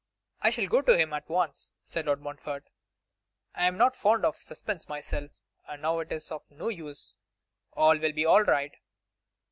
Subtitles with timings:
[0.41, 2.71] 'I shall go to him at once,' said Lord Montfort;
[3.53, 5.29] 'I am not fond of suspense myself,
[5.67, 7.17] and now it is of no use.
[7.73, 8.75] All will be right.